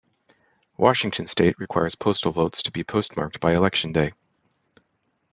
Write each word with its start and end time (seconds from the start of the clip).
Washington 0.77 1.27
State 1.27 1.59
requires 1.59 1.93
postal 1.93 2.31
votes 2.31 2.67
be 2.67 2.83
postmarked 2.83 3.39
by 3.39 3.53
Election 3.53 3.91
Day. 3.91 4.13